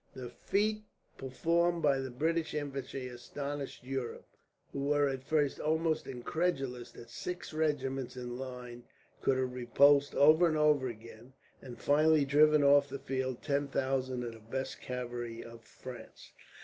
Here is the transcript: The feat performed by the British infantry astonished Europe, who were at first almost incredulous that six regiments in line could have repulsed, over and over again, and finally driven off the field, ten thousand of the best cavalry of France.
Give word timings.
The 0.15 0.29
feat 0.29 0.81
performed 1.15 1.83
by 1.83 1.99
the 1.99 2.09
British 2.09 2.55
infantry 2.55 3.07
astonished 3.07 3.83
Europe, 3.83 4.25
who 4.73 4.85
were 4.85 5.07
at 5.07 5.23
first 5.23 5.59
almost 5.59 6.07
incredulous 6.07 6.89
that 6.93 7.11
six 7.11 7.53
regiments 7.53 8.17
in 8.17 8.35
line 8.39 8.85
could 9.21 9.37
have 9.37 9.53
repulsed, 9.53 10.15
over 10.15 10.47
and 10.47 10.57
over 10.57 10.87
again, 10.87 11.33
and 11.61 11.79
finally 11.79 12.25
driven 12.25 12.63
off 12.63 12.89
the 12.89 12.97
field, 12.97 13.43
ten 13.43 13.67
thousand 13.67 14.23
of 14.23 14.33
the 14.33 14.39
best 14.39 14.81
cavalry 14.81 15.43
of 15.43 15.63
France. 15.63 16.31